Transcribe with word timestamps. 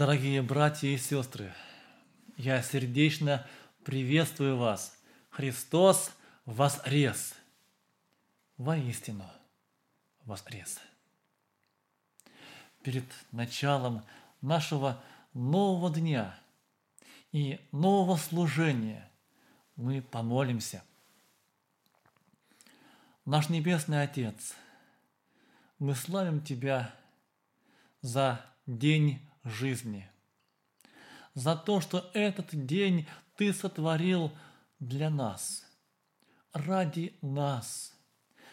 Дорогие 0.00 0.40
братья 0.40 0.88
и 0.88 0.96
сестры, 0.96 1.52
я 2.38 2.62
сердечно 2.62 3.46
приветствую 3.84 4.56
вас. 4.56 4.98
Христос 5.28 6.10
воскрес! 6.46 7.34
Воистину 8.56 9.26
воскрес! 10.24 10.80
Перед 12.82 13.04
началом 13.30 14.02
нашего 14.40 14.98
нового 15.34 15.92
дня 15.94 16.34
и 17.30 17.60
нового 17.70 18.16
служения 18.16 19.06
мы 19.76 20.00
помолимся. 20.00 20.82
Наш 23.26 23.50
Небесный 23.50 24.02
Отец, 24.02 24.54
мы 25.78 25.94
славим 25.94 26.40
Тебя 26.40 26.90
за 28.00 28.40
день 28.64 29.20
жизни. 29.44 30.10
За 31.34 31.56
то, 31.56 31.80
что 31.80 32.10
этот 32.14 32.48
день 32.66 33.06
Ты 33.36 33.52
сотворил 33.52 34.32
для 34.78 35.10
нас, 35.10 35.64
ради 36.52 37.16
нас, 37.22 37.94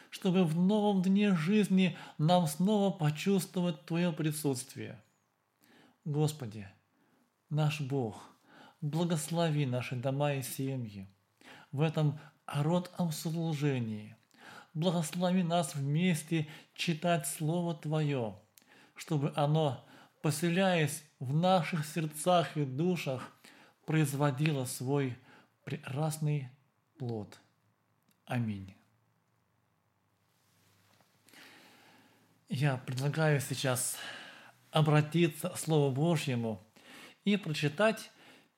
чтобы 0.09 0.44
в 0.45 0.58
новом 0.58 1.02
дне 1.02 1.36
жизни 1.36 1.98
нам 2.18 2.48
снова 2.48 2.92
почувствовать 2.92 3.86
Твое 3.86 4.12
присутствие. 4.14 5.02
Господи, 6.05 6.68
наш 7.50 7.81
Бог, 7.81 8.30
благослови 8.81 9.66
наши 9.66 9.95
дома 9.95 10.34
и 10.34 10.42
семьи 10.42 11.08
в 11.72 11.81
этом 11.81 12.20
родном 12.45 13.12
служении. 13.12 14.16
Благослови 14.73 15.44
нас 15.44 15.76
вместе 15.76 16.48
читать 16.76 17.28
Слово 17.28 17.76
Твое, 17.76 18.40
чтобы 18.95 19.34
оно 19.36 19.86
поселяясь 20.21 21.03
в 21.20 21.34
наших 21.34 21.85
сердцах 21.85 22.58
и 22.58 22.66
душах, 22.66 23.31
производила 23.85 24.66
свой 24.66 25.17
прекрасный 25.64 26.50
плод. 26.97 27.39
Аминь. 28.25 28.73
Я 32.50 32.77
предлагаю 32.77 33.42
сейчас 33.42 33.97
обратиться 34.72 35.50
к 35.50 35.58
Слову 35.58 35.94
Божьему 35.94 36.66
и 37.23 37.36
прочитать 37.36 38.11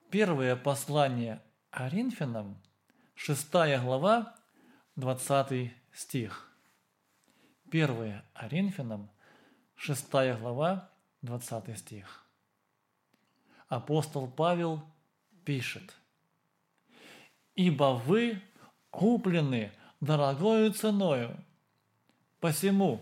первое 0.09 0.55
послание 0.55 1.41
Коринфянам, 1.71 2.61
6 3.15 3.51
глава, 3.81 4.35
20 4.95 5.73
стих. 5.93 6.51
Первое 7.71 8.25
Коринфянам, 8.33 9.09
6 9.75 10.11
глава, 10.39 10.91
20 11.21 11.77
стих. 11.77 12.25
Апостол 13.67 14.27
Павел 14.27 14.81
пишет, 15.43 15.93
«Ибо 17.55 18.01
вы 18.05 18.41
куплены 18.89 19.71
дорогою 19.99 20.71
ценою, 20.73 21.37
посему 22.39 23.01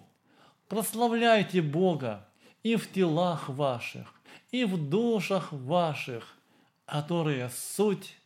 прославляйте 0.68 1.62
Бога 1.62 2.28
и 2.64 2.76
в 2.76 2.92
телах 2.92 3.50
ваших, 3.50 4.14
и 4.52 4.66
в 4.66 4.90
душах 4.90 5.52
ваших, 5.52 6.36
которые 6.86 7.50
суть 7.50 8.18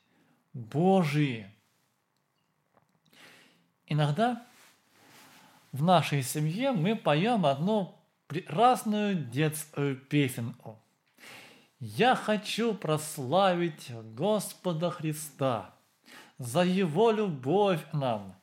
Божьи». 0.54 1.54
Иногда 3.88 4.48
в 5.74 5.84
нашей 5.84 6.24
семье 6.24 6.72
мы 6.72 6.96
поем 6.96 7.46
одно 7.46 8.01
прекрасную 8.32 9.14
детскую 9.14 9.98
песенку. 9.98 10.82
Я 11.80 12.16
хочу 12.16 12.74
прославить 12.74 13.92
Господа 14.16 14.90
Христа 14.90 15.76
за 16.38 16.62
Его 16.62 17.12
любовь 17.12 17.82
к 17.90 17.94
нам, 17.94 18.34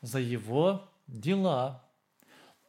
за 0.00 0.18
Его 0.18 0.90
дела. 1.06 1.84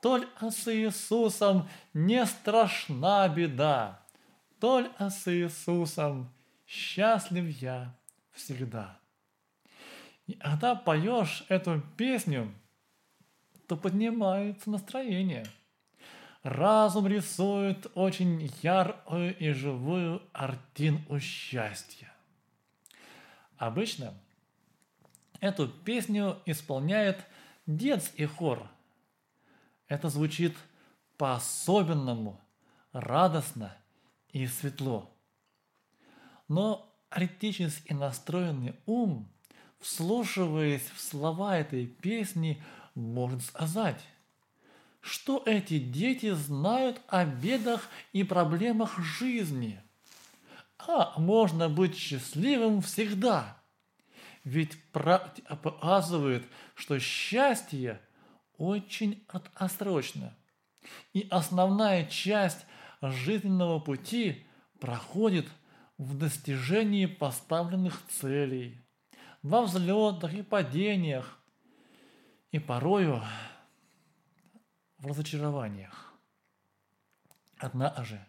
Только 0.02 0.52
с 0.52 0.68
Иисусом 0.68 1.70
не 1.94 2.26
страшна 2.26 3.30
беда, 3.30 4.06
только 4.60 5.10
с 5.10 5.32
Иисусом 5.32 6.30
счастлив 6.68 7.48
я 7.62 7.96
всегда. 8.34 9.00
И 10.28 10.34
когда 10.34 10.76
поешь 10.76 11.46
эту 11.48 11.82
песню, 11.96 12.54
то 13.66 13.78
поднимается 13.78 14.70
настроение– 14.70 15.46
Разум 16.46 17.08
рисует 17.08 17.88
очень 17.96 18.52
яркую 18.62 19.36
и 19.36 19.50
живую 19.50 20.22
картинку 20.32 21.20
счастья. 21.20 22.14
Обычно 23.58 24.14
эту 25.40 25.68
песню 25.68 26.38
исполняет 26.46 27.26
детский 27.66 28.28
хор. 28.28 28.70
Это 29.88 30.10
звучит 30.10 30.56
по-особенному, 31.18 32.40
радостно 32.92 33.76
и 34.30 34.46
светло. 34.46 35.10
Но 36.48 36.96
критически 37.10 37.94
настроенный 37.94 38.76
ум, 38.86 39.28
вслушиваясь 39.80 40.92
в 40.96 41.02
слова 41.02 41.58
этой 41.58 41.88
песни, 41.88 42.62
может 42.94 43.42
сказать, 43.42 44.00
что 45.06 45.44
эти 45.46 45.78
дети 45.78 46.32
знают 46.32 47.00
о 47.08 47.26
бедах 47.26 47.90
и 48.12 48.24
проблемах 48.24 48.98
жизни. 48.98 49.80
А 50.80 51.20
можно 51.20 51.70
быть 51.70 51.96
счастливым 51.96 52.82
всегда. 52.82 53.62
Ведь 54.44 54.84
практика 54.92 55.56
показывает, 55.56 56.44
что 56.74 56.98
счастье 56.98 58.02
очень 58.58 59.24
отсрочно. 59.54 60.36
И 61.14 61.28
основная 61.30 62.06
часть 62.06 62.66
жизненного 63.00 63.80
пути 63.80 64.48
проходит 64.80 65.46
в 66.00 66.18
достижении 66.18 67.06
поставленных 67.06 68.02
целей, 68.08 68.84
во 69.44 69.62
взлетах 69.62 70.34
и 70.34 70.42
падениях, 70.42 71.40
и 72.52 72.58
порою 72.58 73.22
в 75.06 75.08
разочарованиях. 75.08 76.14
Однако 77.60 78.04
же 78.04 78.26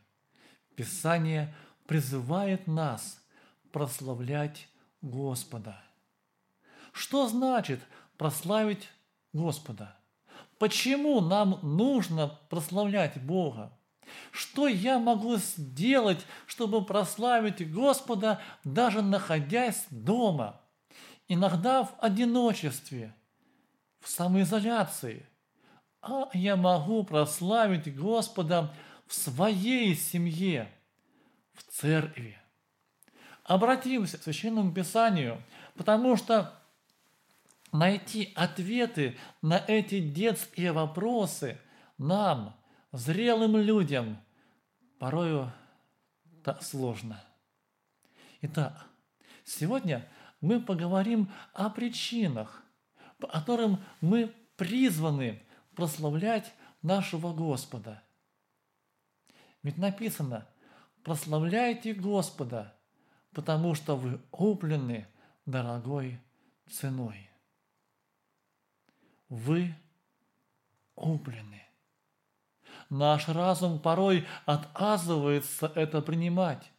Писание 0.77 1.55
призывает 1.87 2.67
нас 2.67 3.19
прославлять 3.73 4.69
Господа. 5.01 5.83
Что 6.93 7.29
значит 7.29 7.81
прославить 8.19 8.89
Господа? 9.33 9.97
Почему 10.59 11.21
нам 11.21 11.59
нужно 11.63 12.29
прославлять 12.51 13.23
Бога? 13.23 13.73
Что 14.31 14.69
я 14.69 14.99
могу 14.99 15.37
сделать, 15.37 16.27
чтобы 16.47 16.85
прославить 16.85 17.73
Господа, 17.73 18.41
даже 18.65 19.01
находясь 19.01 19.87
дома, 19.91 20.61
иногда 21.27 21.85
в 21.85 21.95
одиночестве, 22.01 23.15
в 24.01 24.09
самоизоляции– 24.09 25.27
а 26.09 26.31
я 26.33 26.57
могу 26.57 27.05
прославить 27.05 27.95
Господа 27.95 28.73
в 29.07 29.15
своей 29.15 29.95
семье, 29.95 30.71
в 31.55 31.63
церкви. 31.65 32.39
Обратимся 33.45 34.19
к 34.19 34.23
Священному 34.23 34.73
Писанию, 34.73 35.43
потому 35.75 36.17
что 36.17 36.53
найти 37.73 38.33
ответы 38.35 39.17
на 39.43 39.63
эти 39.67 40.01
детские 40.01 40.73
вопросы 40.73 41.59
нам, 41.99 42.57
зрелым 42.93 43.57
людям, 43.57 44.19
порою 44.99 45.53
так 46.43 46.63
сложно. 46.63 47.23
Итак, 48.43 48.87
сегодня 49.45 50.07
мы 50.41 50.61
поговорим 50.61 51.31
о 51.53 51.71
причинах, 51.71 52.63
по 53.19 53.27
которым 53.27 53.79
мы 54.01 54.33
призваны 54.57 55.43
прославлять 55.77 56.53
нашего 56.83 57.33
Господа. 57.33 58.03
Ведь 59.63 59.77
написано, 59.77 60.49
прославляйте 61.05 61.93
Господа, 61.93 62.75
потому 63.33 63.75
что 63.75 63.97
вы 63.97 64.19
куплены 64.31 65.07
дорогой 65.45 66.19
ценой. 66.69 67.31
Вы 69.29 69.75
куплены. 70.95 71.63
Наш 72.89 73.29
разум 73.29 73.79
порой 73.79 74.27
отказывается 74.47 75.71
это 75.75 76.01
принимать. 76.01 76.71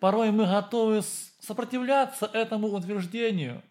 Порой 0.00 0.30
мы 0.32 0.44
готовы 0.46 1.02
сопротивляться 1.40 2.26
этому 2.26 2.68
утверждению. 2.68 3.62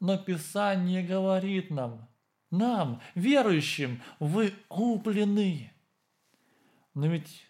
Но 0.00 0.18
Писание 0.18 1.02
говорит 1.02 1.70
нам– 1.70 2.08
нам, 2.52 3.00
верующим, 3.14 4.00
вы 4.20 4.54
куплены. 4.68 5.72
Но 6.94 7.06
ведь 7.06 7.46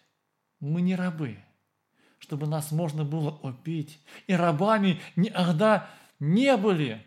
мы 0.59 0.81
не 0.81 0.95
рабы. 0.95 1.37
чтобы 2.19 2.47
нас 2.47 2.71
можно 2.71 3.03
было 3.03 3.31
убить, 3.41 3.99
и 4.27 4.33
рабами 4.33 5.01
никогда 5.17 5.89
не 6.21 6.55
были. 6.55 7.05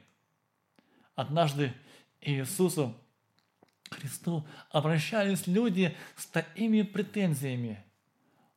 Однажды 1.14 1.72
Иисусу 2.20 2.94
Христу 3.90 4.46
обращались 4.70 5.46
люди 5.46 5.96
с 6.16 6.26
такими 6.26 6.82
претензиями, 6.82 7.82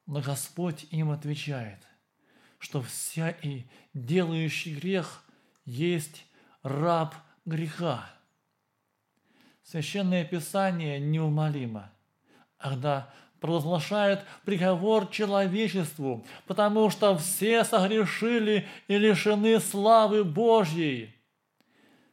но 0.05 0.21
Господь 0.21 0.85
им 0.91 1.11
отвечает, 1.11 1.79
что 2.57 2.81
всякий 2.81 3.69
делающий 3.93 4.75
грех 4.75 5.23
есть 5.65 6.25
раб 6.63 7.15
греха. 7.45 8.09
Священное 9.69 10.25
Писание 10.25 10.99
неумолимо, 10.99 11.91
когда 12.57 13.13
провозглашает 13.39 14.25
приговор 14.43 15.05
человечеству, 15.05 16.25
потому 16.47 16.89
что 16.89 17.15
все 17.19 17.63
согрешили 17.63 18.67
и 18.87 18.97
лишены 18.97 19.59
славы 19.59 20.23
Божьей. 20.23 21.13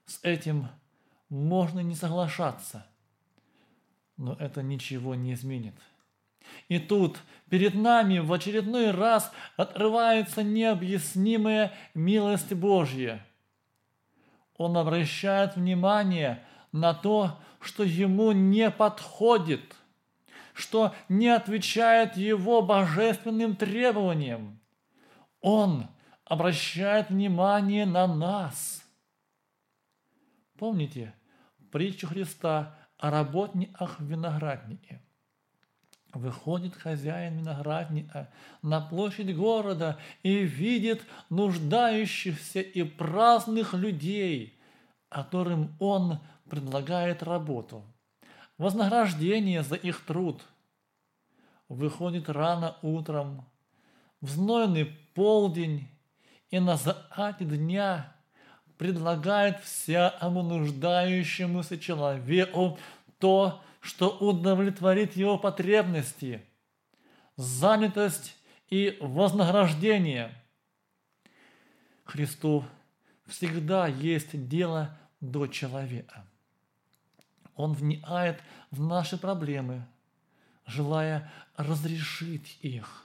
С 0.04 0.20
этим 0.22 0.68
можно 1.30 1.80
не 1.80 1.94
соглашаться, 1.94 2.86
но 4.18 4.34
это 4.34 4.62
ничего 4.62 5.14
не 5.14 5.32
изменит. 5.32 5.76
И 6.68 6.78
тут 6.78 7.16
перед 7.48 7.74
нами 7.74 8.18
в 8.18 8.30
очередной 8.34 8.90
раз 8.90 9.32
отрывается 9.56 10.42
необъяснимая 10.42 11.72
милость 11.94 12.52
Божья. 12.52 13.24
Он 14.58 14.76
обращает 14.76 15.56
внимание 15.56 16.44
на 16.76 16.94
то, 16.94 17.38
что 17.60 17.82
ему 17.82 18.32
не 18.32 18.70
подходит, 18.70 19.74
что 20.52 20.94
не 21.08 21.28
отвечает 21.28 22.16
его 22.16 22.62
божественным 22.62 23.56
требованиям. 23.56 24.60
Он 25.40 25.88
обращает 26.24 27.10
внимание 27.10 27.86
на 27.86 28.06
нас. 28.06 28.84
Помните 30.58 31.14
притчу 31.70 32.06
Христа 32.06 32.78
о 32.98 33.10
работниках 33.10 34.00
в? 34.00 35.02
Выходит 36.12 36.74
хозяин 36.74 37.38
виноградника 37.38 38.30
на 38.62 38.80
площадь 38.80 39.34
города 39.36 39.98
и 40.22 40.44
видит 40.44 41.02
нуждающихся 41.28 42.60
и 42.60 42.82
праздных 42.84 43.74
людей, 43.74 44.58
которым 45.10 45.76
он 45.78 46.20
предлагает 46.48 47.22
работу, 47.22 47.84
вознаграждение 48.58 49.62
за 49.62 49.76
их 49.76 50.04
труд. 50.04 50.42
Выходит 51.68 52.28
рано 52.28 52.76
утром, 52.82 53.44
в 54.20 54.30
знойный 54.30 54.86
полдень 55.14 55.88
и 56.50 56.58
на 56.60 56.76
закате 56.76 57.44
дня 57.44 58.14
предлагает 58.78 59.60
всякому 59.60 60.42
нуждающемуся 60.42 61.78
человеку 61.78 62.78
то, 63.18 63.62
что 63.80 64.10
удовлетворит 64.10 65.16
его 65.16 65.38
потребности, 65.38 66.44
занятость 67.36 68.36
и 68.68 68.96
вознаграждение. 69.00 70.34
Христу 72.04 72.64
всегда 73.26 73.86
есть 73.86 74.48
дело 74.48 74.96
до 75.20 75.46
человека. 75.46 76.24
Он 77.56 77.72
вникает 77.72 78.40
в 78.70 78.80
наши 78.80 79.16
проблемы, 79.16 79.86
желая 80.66 81.32
разрешить 81.56 82.58
их. 82.60 83.02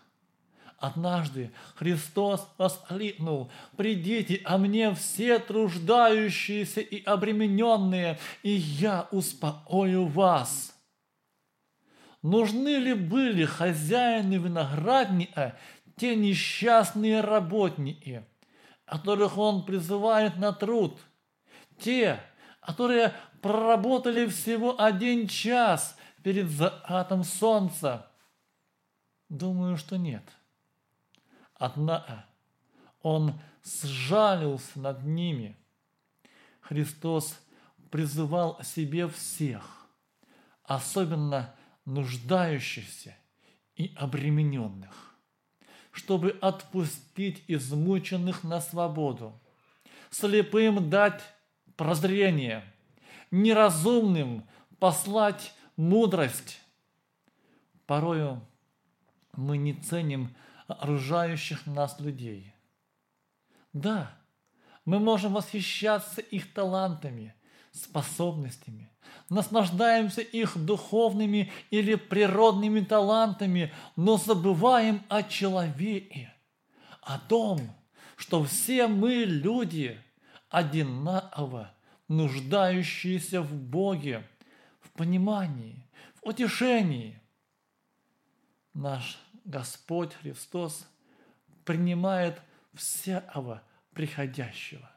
Однажды 0.78 1.52
Христос 1.76 2.48
воскликнул, 2.58 3.52
«Придите 3.78 4.42
о 4.44 4.58
мне 4.58 4.94
все 4.96 5.38
труждающиеся 5.38 6.82
и 6.82 7.04
обремененные, 7.04 8.20
и 8.42 8.50
я 8.50 9.08
успокою 9.12 10.08
вас». 10.08 10.76
Нужны 12.24 12.78
ли 12.78 12.94
были 12.94 13.46
хозяины 13.46 14.36
виноградника 14.36 15.58
те 15.98 16.16
несчастные 16.16 17.22
работники, 17.22 18.26
которых 18.86 19.38
он 19.38 19.66
призывает 19.66 20.38
на 20.38 20.52
труд, 20.52 21.00
те, 21.80 22.20
которые 22.60 23.14
проработали 23.42 24.28
всего 24.28 24.80
один 24.80 25.28
час 25.28 25.98
перед 26.24 26.50
закатом 26.50 27.24
солнца? 27.24 28.12
Думаю, 29.30 29.78
что 29.78 29.98
нет. 29.98 30.24
Однако 31.56 32.26
Он 33.02 33.34
сжалился 33.64 34.80
над 34.80 35.04
ними. 35.04 35.58
Христос 36.62 37.40
призывал 37.90 38.62
себе 38.64 39.08
всех, 39.08 39.88
особенно 40.64 41.54
нуждающихся 41.86 43.16
и 43.76 43.94
обремененных, 43.98 45.16
чтобы 45.92 46.38
отпустить 46.42 47.44
измученных 47.48 48.44
на 48.44 48.62
свободу, 48.62 49.40
слепым 50.10 50.90
дать 50.90 51.22
прозрение, 51.76 52.64
неразумным 53.32 54.46
послать 54.80 55.54
мудрость. 55.76 56.60
Порою 57.86 58.42
мы 59.34 59.58
не 59.58 59.74
ценим 59.74 60.36
окружающих 60.68 61.66
нас 61.66 62.00
людей. 62.00 62.54
Да, 63.74 64.12
мы 64.86 65.00
можем 65.00 65.34
восхищаться 65.34 66.22
их 66.22 66.54
талантами, 66.54 67.34
способностями, 67.72 68.92
наслаждаемся 69.30 70.22
их 70.22 70.58
духовными 70.58 71.52
или 71.70 71.96
природными 71.96 72.82
талантами, 72.82 73.74
но 73.96 74.18
забываем 74.18 75.04
о 75.08 75.24
человеке, 75.24 76.34
о 77.02 77.18
том, 77.18 77.62
что 78.18 78.44
все 78.44 78.88
мы 78.88 79.24
люди, 79.24 79.98
одинаково 80.50 81.74
нуждающиеся 82.12 83.42
в 83.42 83.54
Боге, 83.54 84.28
в 84.82 84.92
понимании, 84.92 85.88
в 86.16 86.28
утешении. 86.28 87.18
Наш 88.74 89.18
Господь 89.46 90.14
Христос 90.16 90.86
принимает 91.64 92.42
всякого 92.74 93.62
приходящего. 93.94 94.92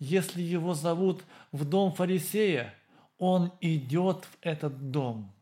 Если 0.00 0.42
его 0.42 0.74
зовут 0.74 1.22
в 1.52 1.64
дом 1.64 1.92
фарисея, 1.92 2.74
он 3.18 3.52
идет 3.60 4.24
в 4.24 4.36
этот 4.40 4.90
дом. 4.90 5.32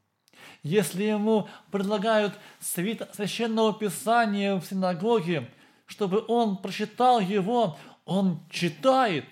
Если 0.63 1.05
ему 1.05 1.49
предлагают 1.71 2.35
священного 2.61 3.73
писания 3.73 4.57
в 4.57 4.67
синагоге, 4.67 5.49
чтобы 5.87 6.23
он 6.29 6.59
прочитал 6.59 7.21
его, 7.21 7.79
он 8.05 8.43
читает. 8.51 9.25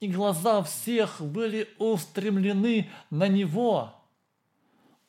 И 0.00 0.08
глаза 0.08 0.62
всех 0.62 1.20
были 1.20 1.68
устремлены 1.78 2.90
на 3.10 3.28
него. 3.28 3.94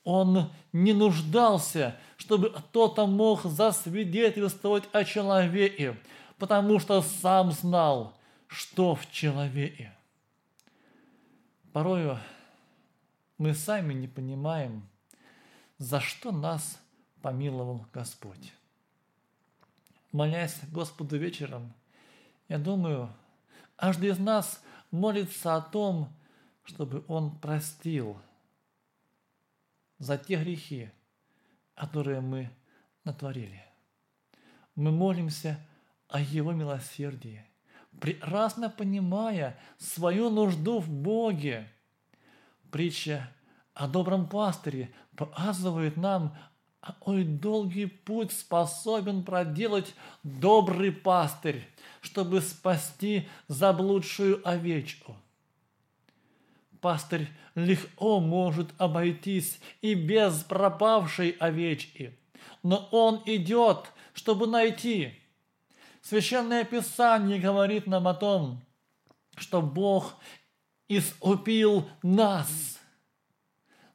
Он 0.04 0.52
не 0.72 0.94
нуждался, 0.94 1.98
чтобы 2.18 2.52
кто-то 2.52 3.08
мог 3.08 3.44
засвидетельствовать 3.44 4.84
о 4.94 5.04
человеке, 5.04 5.98
потому 6.38 6.80
что 6.80 7.02
сам 7.02 7.52
знал, 7.52 8.16
что 8.48 8.96
в 8.96 9.12
человеке. 9.12 9.94
Порою 11.74 12.20
мы 13.38 13.54
сами 13.54 13.94
не 13.94 14.08
понимаем, 14.08 14.88
за 15.78 16.00
что 16.00 16.32
нас 16.32 16.80
помиловал 17.22 17.86
Господь. 17.92 18.54
Молясь 20.12 20.58
Господу 20.72 21.18
вечером, 21.18 21.74
я 22.48 22.58
думаю, 22.58 23.10
каждый 23.76 24.10
из 24.12 24.20
нас 24.20 24.64
молится 24.96 25.56
о 25.56 25.62
том, 25.62 26.10
чтобы 26.64 27.04
Он 27.08 27.38
простил– 27.40 28.18
за 29.98 30.18
те 30.18 30.36
грехи, 30.36 30.90
которые 31.74 32.22
мы 32.22 32.50
натворили. 33.04 33.64
Мы 34.76 34.92
молимся 34.92 35.60
о 36.08 36.20
Его 36.20 36.52
милосердии, 36.52 37.46
прекрасно 38.00 38.70
понимая 38.70 39.58
свою 39.78 40.30
нужду 40.30 40.80
в 40.80 40.90
Боге. 40.90 41.72
Притча 42.72 43.32
о 43.74 43.88
добром 43.88 44.28
пастыре 44.28 44.94
показывает 45.16 45.98
нам, 45.98 46.38
какой 46.86 47.24
долгий 47.24 47.88
путь 47.88 48.32
способен 48.32 49.24
проделать 49.24 49.94
добрый 50.24 50.92
пастырь, 50.92 51.68
чтобы 52.02 52.42
спасти 52.42 53.28
заблудшую 53.48 54.48
овечку– 54.48 55.16
пастырь 56.86 57.28
легко 57.56 58.20
может 58.20 58.70
обойтись 58.78 59.60
и 59.82 59.96
без 59.96 60.44
пропавшей 60.44 61.32
овечки. 61.32 62.16
Но 62.62 62.88
он 62.92 63.24
идет 63.26 63.92
чтобы 64.16 64.48
найти. 64.48 65.14
Священное 66.02 66.64
Писание 66.64 67.40
говорит 67.40 67.86
нам 67.86 68.08
о 68.08 68.14
том, 68.14 68.62
что 69.36 69.62
Бог 69.62 70.16
искупил 70.88 71.88
нас, 72.02 72.80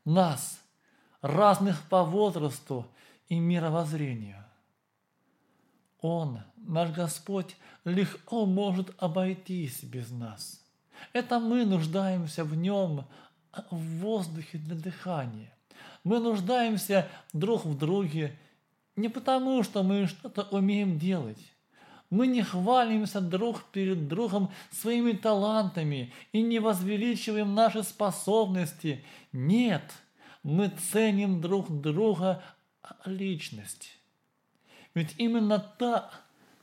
нас, 0.05 0.61
разных 1.23 1.83
по 1.89 2.05
возрасту 2.05 2.87
и 3.29 3.39
мировоззрению. 3.39 4.45
Он, 6.01 6.41
наш 6.57 6.91
Господь, 6.91 7.57
легко 7.85 8.47
может 8.47 8.95
обойтись 8.99 9.85
без 9.85 10.11
нас. 10.11 10.65
Это 11.13 11.39
мы 11.39 11.65
нуждаемся 11.65 12.45
в 12.45 12.55
Нем, 12.55 13.07
в 13.71 13.99
воздухе 14.01 14.59
для 14.59 14.77
дыхания. 14.77 15.53
Мы 16.05 16.21
нуждаемся 16.21 17.09
друг 17.33 17.65
в 17.65 17.77
друге 17.77 18.39
не 18.97 19.09
потому, 19.09 19.63
что 19.63 19.83
мы 19.83 20.07
что-то 20.07 20.43
умеем 20.51 20.99
делать. 20.99 21.41
Мы 22.11 22.27
не 22.27 22.43
хвалимся 22.43 23.21
друг 23.21 23.63
перед 23.73 24.09
другом 24.09 24.51
своими 24.71 25.13
талантами 25.13 26.13
и 26.33 26.43
не 26.43 26.59
возвеличиваем 26.59 27.55
наши 27.55 27.83
способности. 27.83 29.05
Нет, 29.33 29.83
мы 30.43 30.69
ценим 30.69 31.41
друг 31.41 31.81
друга 31.81 32.43
личность. 33.05 33.99
Ведь 34.95 35.15
именно 35.19 35.59
так 35.59 36.23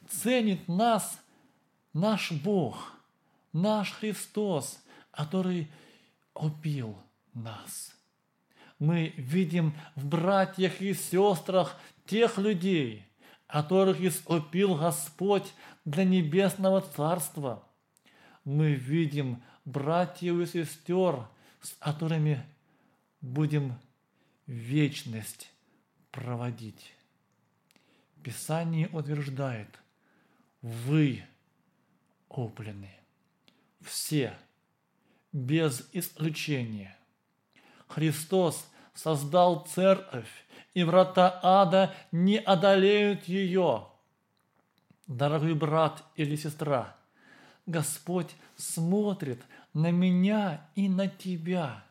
ценит 0.09 0.67
нас 0.67 1.19
наш 1.93 2.31
Бог, 2.31 2.93
наш 3.53 3.91
Христос, 3.93 4.79
который 5.11 5.69
убил 6.33 6.97
нас. 7.33 7.95
Мы 8.79 9.13
видим 9.17 9.73
в 9.95 10.05
братьях 10.05 10.81
и 10.81 10.93
сестрах 10.93 11.79
тех 12.05 12.37
людей, 12.37 13.07
которых 13.47 14.01
искупил 14.01 14.75
Господь 14.75 15.53
для 15.85 16.03
небесного 16.03 16.81
Царства. 16.81 17.63
Мы 18.43 18.73
видим 18.73 19.41
братьев 19.65 20.39
и 20.39 20.45
сестер, 20.45 21.27
с 21.61 21.71
которыми 21.79 22.45
будем 23.27 23.77
вечность 24.45 25.51
проводить. 26.11 26.93
Писание 28.23 28.89
утверждает, 28.89 29.69
вы 30.61 31.23
куплены, 32.27 32.91
все, 33.81 34.33
без 35.31 35.87
исключения. 35.93 36.97
Христос 37.87 38.69
создал 38.93 39.65
церковь, 39.65 40.29
и 40.73 40.83
врата 40.83 41.39
ада 41.43 41.95
не 42.11 42.37
одолеют 42.37 43.25
ее. 43.25 43.87
Дорогой 45.07 45.53
брат 45.53 46.03
или 46.15 46.35
сестра, 46.35 46.95
Господь 47.65 48.35
смотрит 48.55 49.41
на 49.73 49.91
меня 49.91 50.67
и 50.75 50.89
на 50.89 51.07
тебя. 51.07 51.86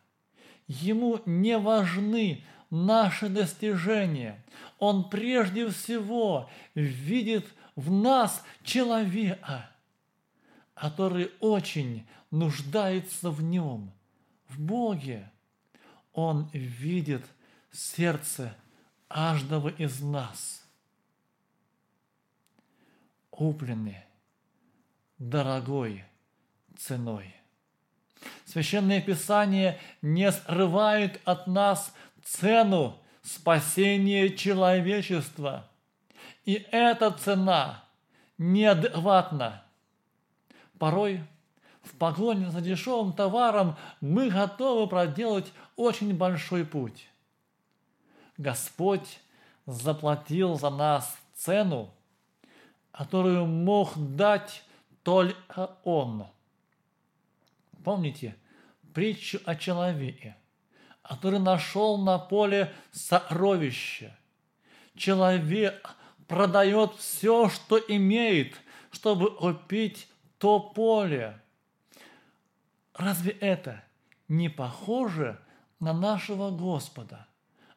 Ему 0.66 1.20
не 1.26 1.58
важны 1.58 2.44
наши 2.70 3.28
достижения. 3.28 4.44
Он 4.78 5.08
прежде 5.08 5.68
всего 5.68 6.50
видит 6.74 7.46
в 7.76 7.90
нас 7.90 8.42
человека, 8.62 9.70
который 10.74 11.30
очень 11.40 12.06
нуждается 12.30 13.30
в 13.30 13.42
нем, 13.42 13.92
в 14.48 14.58
Боге. 14.60 15.30
Он 16.12 16.50
видит 16.52 17.24
сердце 17.70 18.56
каждого 19.08 19.68
из 19.68 20.00
нас. 20.00 20.64
Куплены 23.30 24.02
дорогой 25.18 26.04
ценой. 26.76 27.35
Священное 28.44 29.00
Писание 29.00 29.78
не 30.02 30.30
срывает 30.32 31.20
от 31.24 31.46
нас 31.46 31.94
цену 32.24 32.98
спасения 33.22 34.30
человечества. 34.30 35.68
И 36.44 36.66
эта 36.70 37.10
цена 37.10 37.84
неадекватна. 38.38 39.62
Порой 40.78 41.22
в 41.82 41.96
погоне 41.96 42.50
за 42.50 42.60
дешевым 42.60 43.12
товаром 43.12 43.76
мы 44.00 44.30
готовы 44.30 44.88
проделать 44.88 45.52
очень 45.76 46.14
большой 46.14 46.64
путь. 46.64 47.08
Господь 48.36 49.20
заплатил 49.66 50.58
за 50.58 50.70
нас 50.70 51.16
цену, 51.34 51.90
которую 52.92 53.46
мог 53.46 53.92
дать 53.96 54.62
только 55.02 55.76
Он. 55.84 56.26
Помните 57.86 58.36
притчу 58.94 59.38
о 59.44 59.54
человеке, 59.54 60.36
который 61.02 61.38
нашел 61.38 61.98
на 61.98 62.18
поле 62.18 62.74
сокровище. 62.90 64.12
Человек 64.96 65.94
продает 66.26 66.96
все, 66.96 67.48
что 67.48 67.78
имеет, 67.78 68.56
чтобы 68.90 69.30
купить 69.30 70.08
то 70.38 70.58
поле. 70.58 71.40
Разве 72.92 73.30
это 73.30 73.84
не 74.26 74.48
похоже 74.48 75.40
на 75.78 75.92
нашего 75.92 76.50
Господа, 76.50 77.28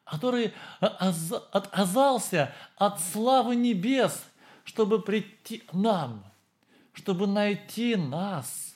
который 0.02 0.52
отказался 0.80 2.52
от 2.74 2.98
славы 2.98 3.54
небес, 3.54 4.24
чтобы 4.64 5.00
прийти 5.00 5.62
нам, 5.72 6.24
чтобы 6.94 7.28
найти 7.28 7.94
нас? 7.94 8.69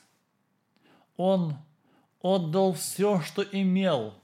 Он 1.17 1.57
отдал 2.21 2.73
все, 2.73 3.21
что 3.21 3.43
имел, 3.43 4.15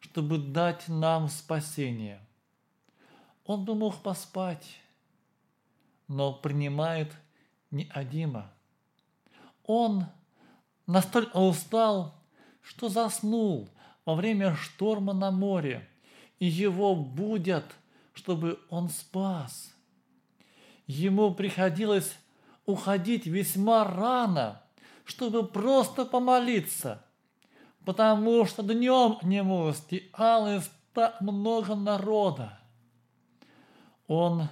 чтобы 0.00 0.38
дать 0.38 0.88
нам 0.88 1.28
спасение. 1.28 2.20
Он 3.44 3.64
бы 3.64 3.74
мог 3.74 3.96
поспать, 4.02 4.66
но 6.08 6.32
принимает 6.32 7.12
неодима. 7.70 8.50
Он 9.66 10.06
настолько 10.86 11.36
устал, 11.36 12.14
что 12.62 12.88
заснул 12.88 13.68
во 14.04 14.14
время 14.14 14.54
шторма 14.56 15.12
на 15.12 15.30
море, 15.30 15.88
и 16.38 16.46
его 16.46 16.94
будят, 16.94 17.64
чтобы 18.12 18.58
он 18.70 18.88
спас. 18.88 19.74
Ему 20.86 21.34
приходилось 21.34 22.16
уходить 22.66 23.26
весьма 23.26 23.84
рано, 23.84 24.62
чтобы 25.04 25.46
просто 25.46 26.04
помолиться, 26.04 27.04
потому 27.84 28.46
что 28.46 28.62
днем 28.62 29.16
к 29.16 29.22
нему 29.22 29.72
стекалось 29.72 30.70
так 30.92 31.20
много 31.20 31.74
народа. 31.74 32.58
Он 34.06 34.48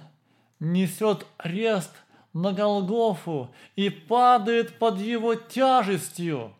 несет 0.59 1.25
рест 1.39 1.91
на 2.33 2.53
Голгофу 2.53 3.53
и 3.75 3.89
падает 3.89 4.79
под 4.79 4.99
его 4.99 5.35
тяжестью. 5.35 6.55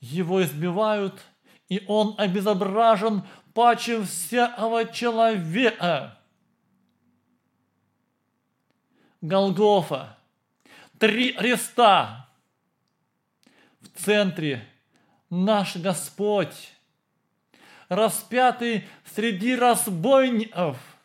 Его 0.00 0.42
избивают, 0.42 1.20
и 1.68 1.84
он 1.86 2.14
обезображен 2.18 3.22
паче 3.52 4.02
всякого 4.02 4.86
человека. 4.86 6.18
Голгофа. 9.20 10.16
Три 10.98 11.32
реста. 11.38 12.27
Центре 13.98 14.66
наш 15.30 15.76
Господь, 15.76 16.72
распятый 17.88 18.86
среди 19.04 19.56
разбойников– 19.56 20.78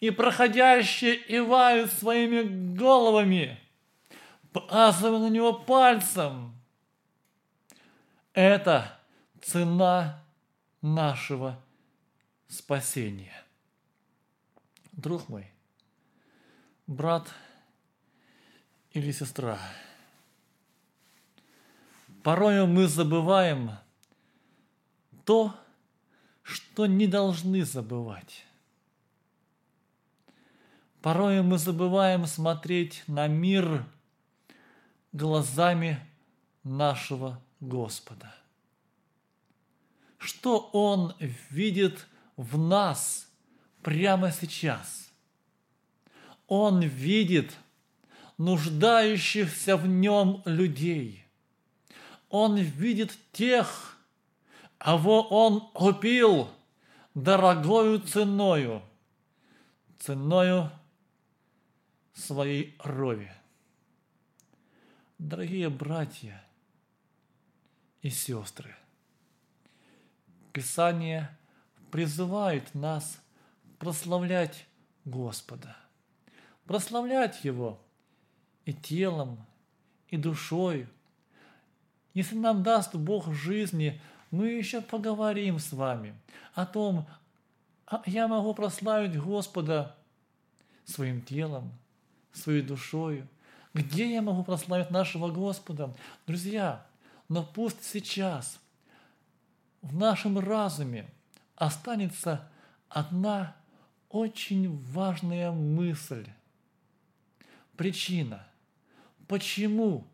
и 0.00 0.10
проходящие 0.10 1.20
ивают 1.28 1.92
своими 1.92 2.74
головами, 2.74 3.58
показывая 4.52 5.20
на 5.20 5.28
него 5.28 5.52
пальцем. 5.52 6.54
Это 8.32 8.98
цена 9.42 10.24
нашего 10.80 11.62
спасения. 12.48 13.44
Друг 14.92 15.28
мой, 15.28 15.46
брат 16.86 17.28
или 18.92 19.12
сестра, 19.12 19.58
порой 22.22 22.66
мы 22.66 22.86
забываем 22.86 23.72
то, 25.24 25.54
что 26.42 26.86
не 26.86 27.06
должны 27.06 27.64
забывать. 27.64 28.44
Порой 31.02 31.42
мы 31.42 31.56
забываем 31.58 32.26
смотреть 32.26 33.04
на 33.06 33.26
мир 33.26 33.86
глазами 35.12 35.98
нашего 36.62 37.40
Господа. 37.60 38.34
Что 40.18 40.68
Он 40.72 41.14
видит 41.48 42.06
в 42.36 42.58
нас 42.58 43.28
прямо 43.82 44.30
сейчас? 44.30 45.10
Он 46.46 46.82
видит 46.82 47.56
нуждающихся 48.36 49.76
в 49.76 49.86
нем 49.86 50.42
людей. 50.44 51.29
Он 52.30 52.56
видит 52.56 53.16
тех, 53.32 53.98
кого 54.78 55.22
он 55.28 55.60
купил 55.72 56.48
дорогою 57.14 58.00
ценою, 58.00 58.82
ценою 59.98 60.70
своей 62.14 62.76
рови. 62.78 63.30
Дорогие 65.18 65.68
братья 65.68 66.42
и 68.00 68.08
сестры, 68.08 68.74
Писание 70.52 71.36
призывает 71.90 72.74
нас 72.74 73.20
прославлять 73.78 74.66
Господа, 75.04 75.76
прославлять 76.64 77.44
Его 77.44 77.80
и 78.64 78.72
телом, 78.72 79.44
и 80.08 80.16
душой. 80.16 80.88
Если 82.14 82.36
нам 82.36 82.62
даст 82.62 82.94
Бог 82.94 83.32
жизни, 83.32 84.00
мы 84.30 84.48
еще 84.48 84.80
поговорим 84.80 85.58
с 85.58 85.72
вами 85.72 86.14
о 86.54 86.66
том, 86.66 87.06
а 87.86 88.02
я 88.06 88.28
могу 88.28 88.54
прославить 88.54 89.20
Господа 89.20 89.96
своим 90.84 91.22
телом, 91.22 91.72
своей 92.32 92.62
душою. 92.62 93.28
Где 93.74 94.12
я 94.12 94.22
могу 94.22 94.42
прославить 94.42 94.90
нашего 94.90 95.30
Господа? 95.30 95.94
Друзья, 96.26 96.86
но 97.28 97.44
пусть 97.44 97.84
сейчас 97.84 98.58
в 99.82 99.96
нашем 99.96 100.38
разуме 100.38 101.08
останется 101.54 102.48
одна 102.88 103.56
очень 104.08 104.76
важная 104.92 105.52
мысль. 105.52 106.26
Причина, 107.76 108.44
почему 109.28 110.06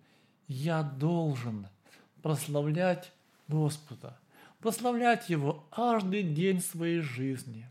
я 0.47 0.83
должен 0.83 1.67
прославлять 2.27 3.13
Господа, 3.47 4.19
прославлять 4.59 5.29
Его 5.29 5.65
каждый 5.71 6.25
день 6.25 6.61
своей 6.61 6.99
жизни, 6.99 7.69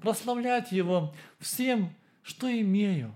прославлять 0.00 0.72
Его 0.72 1.14
всем, 1.38 1.94
что 2.24 2.50
имею, 2.50 3.14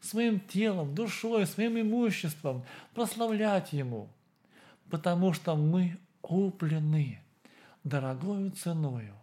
своим 0.00 0.38
телом, 0.38 0.94
душой, 0.94 1.44
своим 1.44 1.80
имуществом, 1.80 2.64
прославлять 2.94 3.72
Ему, 3.72 4.08
потому 4.90 5.32
что 5.32 5.56
мы 5.56 5.98
куплены 6.20 7.20
дорогою 7.82 8.52
ценою, 8.52 9.16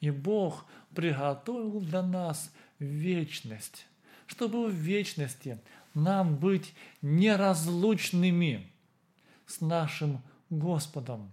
и 0.00 0.10
Бог 0.10 0.66
приготовил 0.92 1.80
для 1.82 2.02
нас 2.02 2.52
вечность, 2.80 3.86
чтобы 4.26 4.66
в 4.66 4.72
вечности 4.72 5.60
нам 5.94 6.34
быть 6.34 6.74
неразлучными 7.00 8.72
с 9.50 9.60
нашим 9.60 10.22
Господом, 10.48 11.32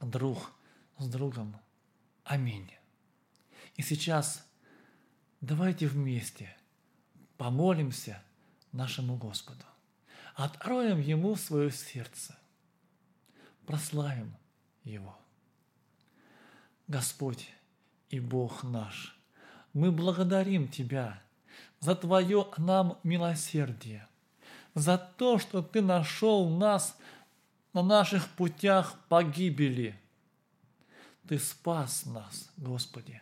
друг 0.00 0.52
с 0.98 1.08
другом. 1.08 1.56
Аминь. 2.22 2.70
И 3.74 3.82
сейчас 3.82 4.46
давайте 5.40 5.88
вместе 5.88 6.56
помолимся 7.36 8.22
нашему 8.70 9.16
Господу. 9.16 9.64
Откроем 10.36 11.00
Ему 11.00 11.34
свое 11.34 11.72
сердце. 11.72 12.38
Прославим 13.66 14.36
Его. 14.84 15.18
Господь 16.86 17.48
и 18.08 18.20
Бог 18.20 18.62
наш, 18.62 19.18
мы 19.72 19.90
благодарим 19.90 20.68
Тебя 20.68 21.20
за 21.80 21.96
Твое 21.96 22.46
нам 22.56 22.98
милосердие, 23.02 24.06
за 24.74 24.96
то, 24.96 25.38
что 25.38 25.60
Ты 25.60 25.82
нашел 25.82 26.48
нас 26.48 26.96
на 27.72 27.82
наших 27.82 28.28
путях 28.30 28.98
погибели. 29.08 29.98
Ты 31.26 31.38
спас 31.38 32.04
нас, 32.04 32.50
Господи. 32.56 33.20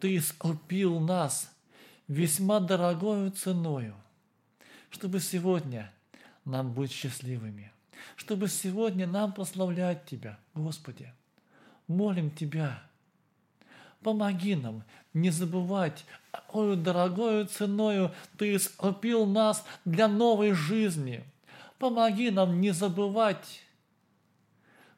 Ты 0.00 0.16
искупил 0.16 1.00
нас 1.00 1.50
весьма 2.06 2.60
дорогою 2.60 3.30
ценою, 3.30 3.94
чтобы 4.90 5.20
сегодня 5.20 5.92
нам 6.44 6.72
быть 6.72 6.92
счастливыми, 6.92 7.72
чтобы 8.16 8.48
сегодня 8.48 9.06
нам 9.06 9.32
прославлять 9.32 10.04
Тебя, 10.04 10.38
Господи. 10.54 11.12
Молим 11.88 12.30
Тебя, 12.30 12.82
помоги 14.02 14.54
нам 14.54 14.84
не 15.12 15.30
забывать, 15.30 16.04
какую 16.30 16.76
дорогою 16.76 17.46
ценою 17.46 18.12
Ты 18.36 18.56
искупил 18.56 19.26
нас 19.26 19.64
для 19.84 20.06
новой 20.08 20.52
жизни. 20.52 21.24
Помоги 21.78 22.30
нам 22.30 22.60
не 22.60 22.70
забывать 22.70 23.63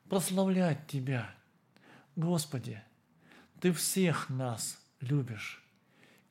прославлять 0.09 0.87
Тебя. 0.87 1.35
Господи, 2.14 2.83
Ты 3.61 3.73
всех 3.73 4.29
нас 4.31 4.79
любишь, 5.01 5.62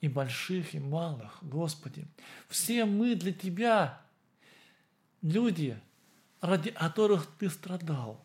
и 0.01 0.07
больших, 0.07 0.73
и 0.73 0.79
малых, 0.79 1.37
Господи. 1.41 2.07
Все 2.47 2.85
мы 2.85 3.15
для 3.15 3.33
Тебя 3.33 4.01
люди, 5.21 5.79
ради 6.41 6.71
которых 6.71 7.27
Ты 7.39 7.49
страдал. 7.49 8.23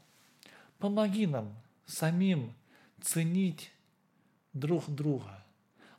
Помоги 0.79 1.27
нам 1.27 1.55
самим 1.87 2.55
ценить 3.01 3.71
друг 4.53 4.89
друга, 4.89 5.45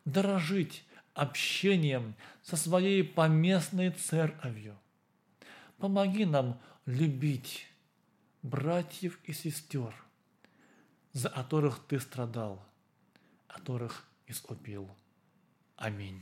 дорожить 0.05 0.83
общением 1.13 2.15
со 2.41 2.55
своей 2.55 3.03
поместной 3.03 3.91
церковью. 3.91 4.77
Помоги 5.77 6.25
нам 6.25 6.59
любить 6.85 7.67
братьев 8.41 9.19
и 9.23 9.33
сестер, 9.33 9.93
за 11.13 11.29
которых 11.29 11.79
ты 11.87 11.99
страдал, 11.99 12.65
которых 13.47 14.07
искупил. 14.27 14.89
Аминь. 15.75 16.19